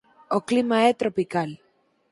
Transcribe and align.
O 0.37 0.39
clima 0.49 0.77
é 0.89 0.91
tropical. 1.01 1.49